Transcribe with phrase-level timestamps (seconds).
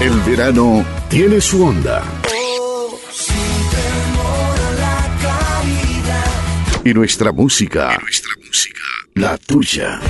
[0.00, 2.02] El verano tiene su onda.
[6.82, 7.98] Y nuestra música.
[8.00, 8.80] Nuestra música.
[9.12, 10.00] La tuya.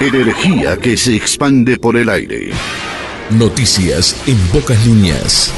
[0.00, 2.50] Energía que se expande por el aire.
[3.30, 5.52] Noticias en pocas líneas.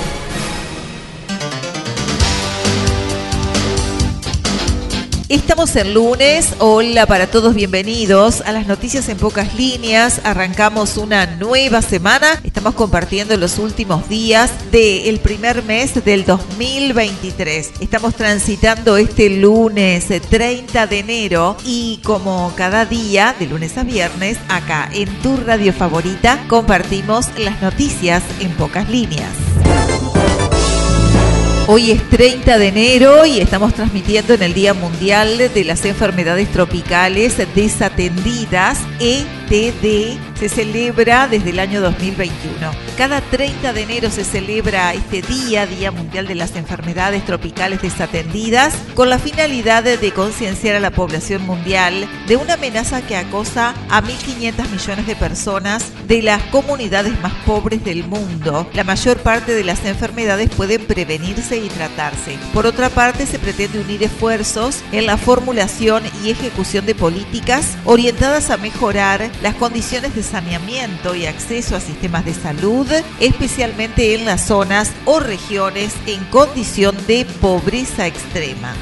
[5.37, 6.55] Estamos en lunes.
[6.61, 10.23] Hola para todos, bienvenidos a las noticias en pocas líneas.
[10.25, 12.41] Arrancamos una nueva semana.
[12.43, 17.71] Estamos compartiendo los últimos días del primer mes del 2023.
[17.81, 24.39] Estamos transitando este lunes 30 de enero y como cada día, de lunes a viernes,
[24.49, 29.29] acá en tu radio favorita, compartimos las noticias en pocas líneas.
[31.69, 36.49] Hoy es 30 de enero y estamos transmitiendo en el Día Mundial de las Enfermedades
[36.53, 38.79] Tropicales Desatendidas,
[39.51, 42.71] ETD se celebra desde el año 2021.
[42.97, 48.75] Cada 30 de enero se celebra este día, Día Mundial de las Enfermedades Tropicales Desatendidas,
[48.95, 54.03] con la finalidad de concienciar a la población mundial de una amenaza que acosa a
[54.03, 58.69] 1.500 millones de personas de las comunidades más pobres del mundo.
[58.75, 62.39] La mayor parte de las enfermedades pueden prevenirse y tratarse.
[62.53, 68.51] Por otra parte, se pretende unir esfuerzos en la formulación y ejecución de políticas orientadas
[68.51, 72.87] a mejorar las condiciones de saneamiento y acceso a sistemas de salud,
[73.21, 78.75] especialmente en las zonas o regiones en condición de pobreza extrema.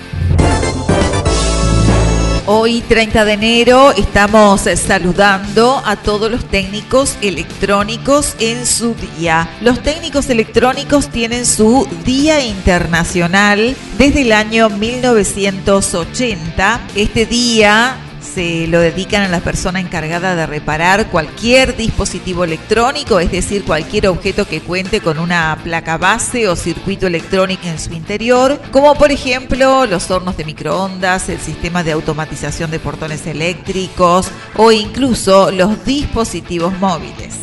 [2.46, 9.48] Hoy 30 de enero estamos saludando a todos los técnicos electrónicos en su día.
[9.62, 16.80] Los técnicos electrónicos tienen su Día Internacional desde el año 1980.
[16.94, 23.30] Este día se lo dedican a la persona encargada de reparar cualquier dispositivo electrónico, es
[23.30, 28.60] decir, cualquier objeto que cuente con una placa base o circuito electrónico en su interior,
[28.72, 34.72] como por ejemplo los hornos de microondas, el sistema de automatización de portones eléctricos o
[34.72, 37.34] incluso los dispositivos móviles.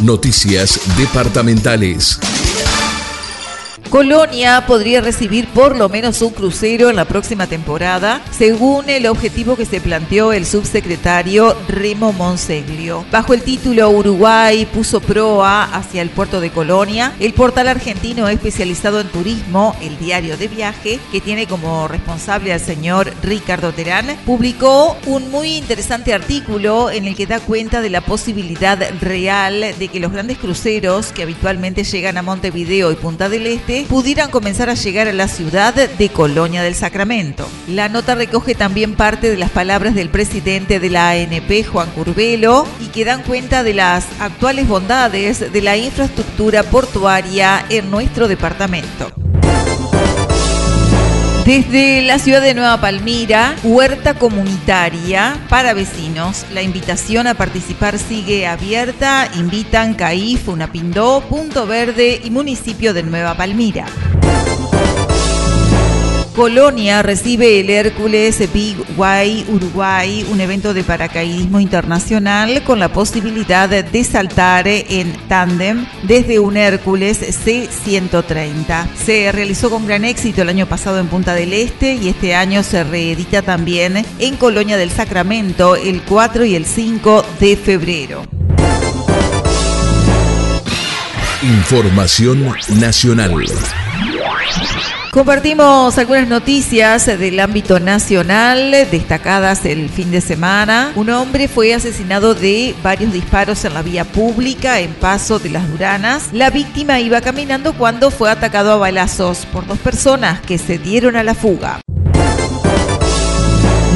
[0.00, 2.20] Noticias departamentales.
[3.90, 9.56] Colonia podría recibir por lo menos un crucero en la próxima temporada, según el objetivo
[9.56, 13.06] que se planteó el subsecretario Remo Monseglio.
[13.10, 19.00] Bajo el título Uruguay puso proa hacia el puerto de Colonia, el portal argentino especializado
[19.00, 24.98] en turismo, el diario de viaje, que tiene como responsable al señor Ricardo Terán, publicó
[25.06, 30.00] un muy interesante artículo en el que da cuenta de la posibilidad real de que
[30.00, 34.74] los grandes cruceros que habitualmente llegan a Montevideo y Punta del Este pudieran comenzar a
[34.74, 37.48] llegar a la ciudad de Colonia del Sacramento.
[37.66, 42.66] La nota recoge también parte de las palabras del presidente de la ANP, Juan Curvelo,
[42.80, 49.12] y que dan cuenta de las actuales bondades de la infraestructura portuaria en nuestro departamento.
[51.48, 56.44] Desde la ciudad de Nueva Palmira, huerta comunitaria para vecinos.
[56.52, 59.30] La invitación a participar sigue abierta.
[59.34, 63.86] Invitan CAIF, Unapindó, Punto Verde y municipio de Nueva Palmira.
[66.38, 73.68] Colonia recibe el Hércules Big Y Uruguay, un evento de paracaidismo internacional con la posibilidad
[73.68, 78.86] de saltar en tándem desde un Hércules C-130.
[78.94, 82.62] Se realizó con gran éxito el año pasado en Punta del Este y este año
[82.62, 88.22] se reedita también en Colonia del Sacramento el 4 y el 5 de febrero.
[91.42, 93.34] Información nacional.
[95.18, 100.92] Compartimos algunas noticias del ámbito nacional destacadas el fin de semana.
[100.94, 105.68] Un hombre fue asesinado de varios disparos en la vía pública en Paso de las
[105.68, 106.28] Duranas.
[106.32, 111.16] La víctima iba caminando cuando fue atacado a balazos por dos personas que se dieron
[111.16, 111.80] a la fuga.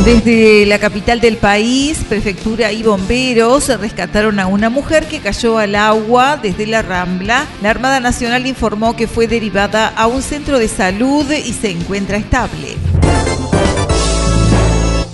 [0.04, 5.76] Desde la capital del país, prefectura y bomberos rescataron a una mujer que cayó al
[5.76, 7.46] agua desde la Rambla.
[7.62, 12.16] La Armada Nacional informó que fue derivada a un centro de salud y se encuentra
[12.16, 12.76] estable.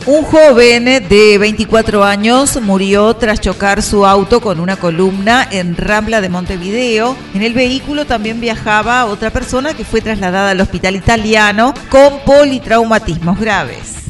[0.06, 6.22] Un joven de 24 años murió tras chocar su auto con una columna en Rambla
[6.22, 7.14] de Montevideo.
[7.34, 13.38] En el vehículo también viajaba otra persona que fue trasladada al hospital italiano con politraumatismos
[13.38, 14.07] graves.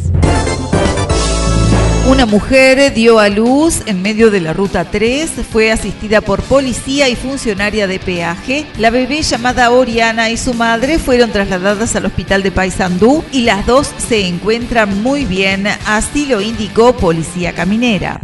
[2.08, 7.06] Una mujer dio a luz en medio de la ruta 3, fue asistida por policía
[7.10, 8.64] y funcionaria de peaje.
[8.78, 13.66] La bebé llamada Oriana y su madre fueron trasladadas al hospital de Paysandú y las
[13.66, 18.22] dos se encuentran muy bien, así lo indicó Policía Caminera.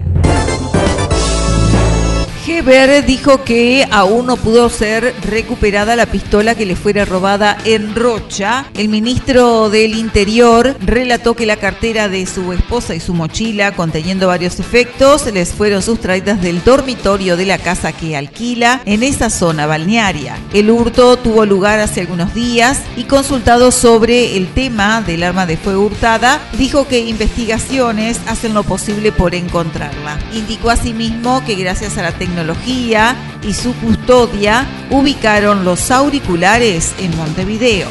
[2.47, 7.95] Heber dijo que aún no pudo ser recuperada la pistola que le fuera robada en
[7.95, 8.67] Rocha.
[8.75, 14.27] El ministro del Interior relató que la cartera de su esposa y su mochila, conteniendo
[14.27, 19.65] varios efectos, les fueron sustraídas del dormitorio de la casa que alquila en esa zona
[19.67, 20.37] balnearia.
[20.53, 25.57] El hurto tuvo lugar hace algunos días y consultado sobre el tema del arma de
[25.57, 30.19] fuego hurtada, dijo que investigaciones hacen lo posible por encontrarla.
[30.35, 32.34] Indicó asimismo que gracias a la tecnología
[33.43, 37.89] y su custodia ubicaron los auriculares en Montevideo.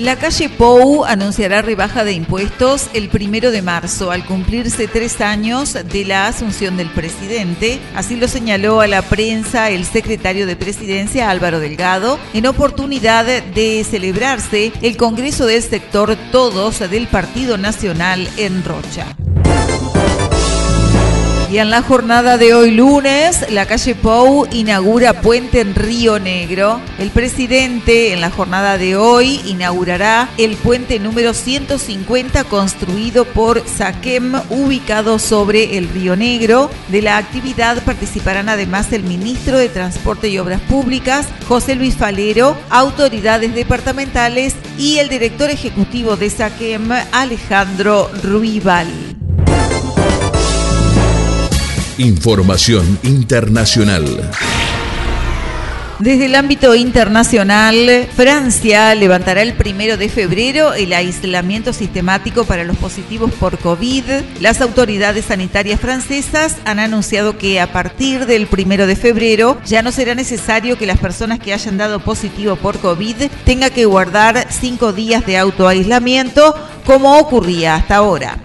[0.00, 5.74] La calle Pou anunciará rebaja de impuestos el primero de marzo al cumplirse tres años
[5.74, 7.78] de la asunción del presidente.
[7.94, 13.84] Así lo señaló a la prensa el secretario de Presidencia Álvaro Delgado en oportunidad de
[13.84, 19.14] celebrarse el Congreso del Sector Todos del Partido Nacional en Rocha.
[21.50, 26.80] Y en la jornada de hoy lunes, la calle Pou inaugura puente en Río Negro.
[26.96, 34.34] El presidente en la jornada de hoy inaugurará el puente número 150 construido por Saquem,
[34.48, 36.70] ubicado sobre el Río Negro.
[36.86, 42.56] De la actividad participarán además el ministro de Transporte y Obras Públicas, José Luis Falero,
[42.70, 49.19] autoridades departamentales y el director ejecutivo de Saquem, Alejandro Ruibal.
[52.00, 54.30] Información internacional.
[55.98, 62.78] Desde el ámbito internacional, Francia levantará el primero de febrero el aislamiento sistemático para los
[62.78, 64.04] positivos por COVID.
[64.40, 69.92] Las autoridades sanitarias francesas han anunciado que a partir del primero de febrero ya no
[69.92, 74.94] será necesario que las personas que hayan dado positivo por COVID tengan que guardar cinco
[74.94, 76.54] días de autoaislamiento
[76.86, 78.38] como ocurría hasta ahora.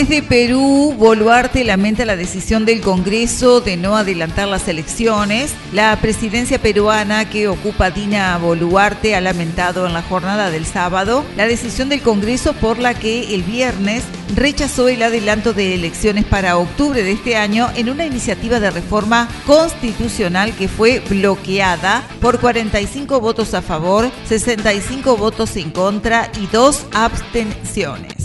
[0.00, 5.52] Desde Perú, Boluarte lamenta la decisión del Congreso de no adelantar las elecciones.
[5.74, 11.46] La presidencia peruana que ocupa Dina Boluarte ha lamentado en la jornada del sábado la
[11.46, 14.02] decisión del Congreso por la que el viernes
[14.34, 19.28] rechazó el adelanto de elecciones para octubre de este año en una iniciativa de reforma
[19.46, 26.86] constitucional que fue bloqueada por 45 votos a favor, 65 votos en contra y dos
[26.94, 28.19] abstenciones.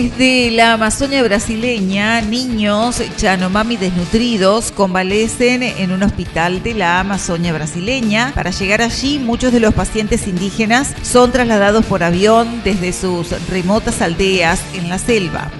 [0.00, 8.32] Desde la Amazonia brasileña, niños Chanomami desnutridos convalecen en un hospital de la Amazonia brasileña.
[8.34, 14.00] Para llegar allí, muchos de los pacientes indígenas son trasladados por avión desde sus remotas
[14.00, 15.50] aldeas en la selva.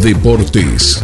[0.00, 1.02] Deportes.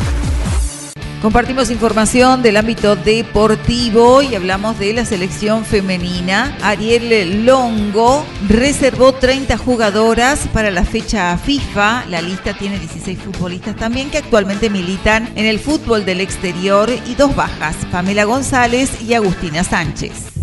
[1.26, 6.56] Compartimos información del ámbito deportivo y hablamos de la selección femenina.
[6.62, 12.04] Ariel Longo reservó 30 jugadoras para la fecha FIFA.
[12.10, 17.16] La lista tiene 16 futbolistas también que actualmente militan en el fútbol del exterior y
[17.16, 20.35] dos bajas, Pamela González y Agustina Sánchez.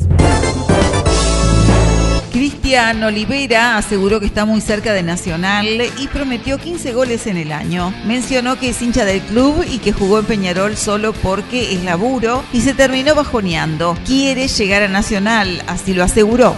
[2.33, 7.51] Cristian Olivera aseguró que está muy cerca de Nacional y prometió 15 goles en el
[7.51, 7.93] año.
[8.07, 12.43] Mencionó que es hincha del club y que jugó en Peñarol solo porque es laburo
[12.51, 13.95] y se terminó bajoneando.
[14.07, 16.55] Quiere llegar a Nacional, así lo aseguró.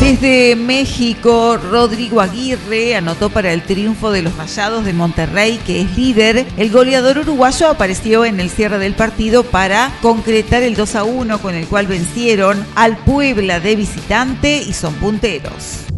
[0.00, 5.96] Desde México, Rodrigo Aguirre anotó para el triunfo de los Rayados de Monterrey, que es
[5.96, 6.46] líder.
[6.56, 11.38] El goleador uruguayo apareció en el cierre del partido para concretar el 2 a 1
[11.40, 15.88] con el cual vencieron al Puebla de visitante y son punteros.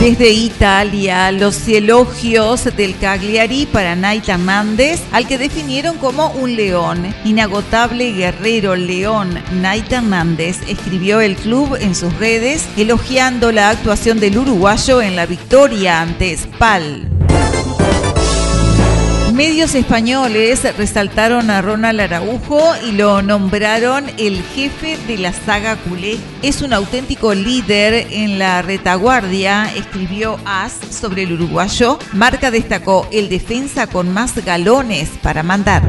[0.00, 7.12] Desde Italia, los elogios del Cagliari para Naita Hernández, al que definieron como un león.
[7.24, 14.38] Inagotable guerrero león, Naita Hernández escribió el club en sus redes elogiando la actuación del
[14.38, 17.17] uruguayo en la victoria ante Spal.
[19.38, 26.18] Medios españoles resaltaron a Ronald Araujo y lo nombraron el jefe de la saga culé.
[26.42, 32.00] Es un auténtico líder en la retaguardia, escribió As sobre el uruguayo.
[32.14, 35.88] Marca destacó el defensa con más galones para mandar.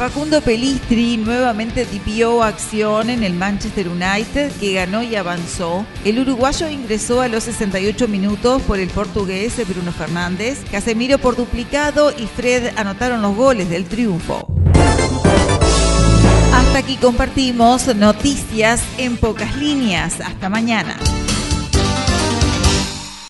[0.00, 5.84] Facundo Pelistri nuevamente dio acción en el Manchester United que ganó y avanzó.
[6.06, 10.64] El uruguayo ingresó a los 68 minutos por el portugués Bruno Fernández.
[10.70, 14.46] Casemiro por duplicado y Fred anotaron los goles del triunfo.
[16.54, 20.22] Hasta aquí compartimos noticias en pocas líneas.
[20.22, 20.96] Hasta mañana.